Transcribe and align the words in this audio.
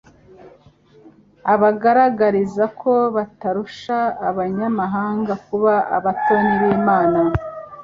abagaragariza 1.53 2.63
ko 2.79 2.91
batarusha 3.15 3.97
abanyamahanga 4.29 5.33
kuba 5.45 5.73
abatoni 5.97 6.53
b'Imana, 6.61 7.19